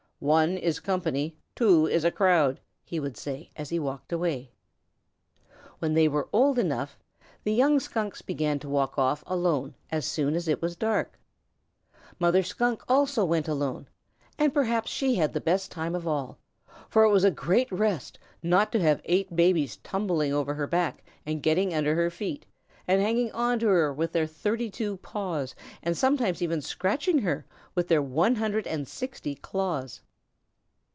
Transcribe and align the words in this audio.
"One 0.23 0.55
is 0.55 0.79
company, 0.79 1.35
two 1.55 1.87
is 1.87 2.05
a 2.05 2.11
crowd," 2.11 2.59
he 2.83 2.99
would 2.99 3.17
say 3.17 3.49
as 3.55 3.69
he 3.71 3.79
walked 3.79 4.13
away. 4.13 4.51
When 5.79 5.95
they 5.95 6.07
were 6.07 6.29
old 6.31 6.59
enough, 6.59 6.99
the 7.43 7.51
young 7.55 7.79
Skunks 7.79 8.21
began 8.21 8.59
to 8.59 8.69
walk 8.69 8.99
off 8.99 9.23
alone 9.25 9.73
as 9.89 10.05
soon 10.05 10.35
as 10.35 10.47
it 10.47 10.61
was 10.61 10.75
dark. 10.75 11.17
Mother 12.19 12.43
Skunk 12.43 12.83
also 12.87 13.25
went 13.25 13.47
alone, 13.47 13.87
and 14.37 14.53
perhaps 14.53 14.91
she 14.91 15.15
had 15.15 15.33
the 15.33 15.41
best 15.41 15.71
time 15.71 15.95
of 15.95 16.07
all, 16.07 16.37
for 16.87 17.03
it 17.03 17.09
was 17.09 17.23
a 17.23 17.31
great 17.31 17.71
rest 17.71 18.19
not 18.43 18.71
to 18.73 18.79
have 18.79 19.01
eight 19.05 19.35
babies 19.35 19.77
tumbling 19.77 20.31
over 20.31 20.53
her 20.53 20.67
back 20.67 21.03
and 21.25 21.41
getting 21.41 21.73
under 21.73 21.95
her 21.95 22.11
feet 22.11 22.45
and 22.87 23.01
hanging 23.01 23.31
on 23.31 23.57
to 23.57 23.65
her 23.67 23.91
with 23.91 24.11
their 24.11 24.27
thirty 24.27 24.69
two 24.69 24.97
paws, 24.97 25.55
and 25.81 25.97
sometimes 25.97 26.43
even 26.43 26.61
scratching 26.61 27.17
her 27.17 27.43
with 27.73 27.87
their 27.87 28.03
one 28.03 28.35
hundred 28.35 28.67
and 28.67 28.87
sixty 28.87 29.33
claws. 29.33 30.01